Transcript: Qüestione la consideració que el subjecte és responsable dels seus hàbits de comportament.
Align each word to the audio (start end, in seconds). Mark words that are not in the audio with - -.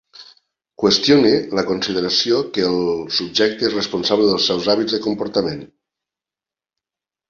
Qüestione 0.83 1.33
la 1.59 1.65
consideració 1.67 2.41
que 2.57 2.65
el 2.71 2.81
subjecte 3.19 3.71
és 3.71 3.79
responsable 3.79 4.29
dels 4.33 4.51
seus 4.53 4.75
hàbits 4.77 4.99
de 5.01 5.05
comportament. 5.09 5.67